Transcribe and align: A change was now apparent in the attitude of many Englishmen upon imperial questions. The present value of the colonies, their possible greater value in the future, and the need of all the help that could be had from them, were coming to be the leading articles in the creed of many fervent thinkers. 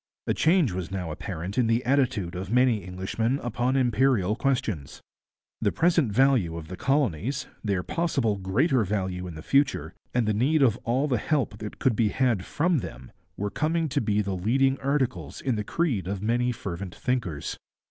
A 0.25 0.33
change 0.33 0.71
was 0.71 0.89
now 0.89 1.11
apparent 1.11 1.59
in 1.59 1.67
the 1.67 1.85
attitude 1.85 2.33
of 2.33 2.49
many 2.51 2.83
Englishmen 2.83 3.37
upon 3.43 3.75
imperial 3.75 4.35
questions. 4.35 4.99
The 5.61 5.71
present 5.71 6.11
value 6.11 6.57
of 6.57 6.69
the 6.69 6.75
colonies, 6.75 7.45
their 7.63 7.83
possible 7.83 8.37
greater 8.37 8.83
value 8.83 9.27
in 9.27 9.35
the 9.35 9.43
future, 9.43 9.93
and 10.11 10.27
the 10.27 10.33
need 10.33 10.63
of 10.63 10.75
all 10.85 11.07
the 11.07 11.19
help 11.19 11.59
that 11.59 11.77
could 11.77 11.95
be 11.95 12.09
had 12.09 12.43
from 12.45 12.79
them, 12.79 13.11
were 13.37 13.51
coming 13.51 13.87
to 13.89 14.01
be 14.01 14.23
the 14.23 14.35
leading 14.35 14.79
articles 14.79 15.39
in 15.39 15.53
the 15.55 15.63
creed 15.63 16.07
of 16.07 16.19
many 16.19 16.51
fervent 16.51 16.95
thinkers. 16.95 17.59